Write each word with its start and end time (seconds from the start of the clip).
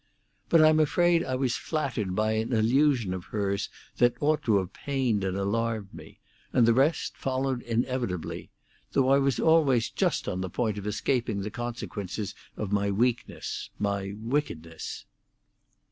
But 0.49 0.63
I'm 0.63 0.79
afraid 0.79 1.23
I 1.23 1.35
was 1.35 1.55
flattered 1.57 2.15
by 2.15 2.31
an 2.31 2.53
illusion 2.53 3.13
of 3.13 3.25
hers 3.25 3.69
that 3.97 4.15
ought 4.19 4.41
to 4.45 4.57
have 4.57 4.73
pained 4.73 5.23
and 5.23 5.37
alarmed 5.37 5.93
me, 5.93 6.19
and 6.51 6.65
the 6.67 6.73
rest 6.73 7.15
followed 7.15 7.61
inevitably, 7.61 8.49
though 8.93 9.09
I 9.11 9.19
was 9.19 9.39
always 9.39 9.91
just 9.91 10.27
on 10.27 10.41
the 10.41 10.49
point 10.49 10.79
of 10.79 10.87
escaping 10.87 11.41
the 11.41 11.51
consequences 11.51 12.33
of 12.57 12.71
my 12.71 12.89
weakness—my 12.89 14.15
wickedness." 14.17 15.05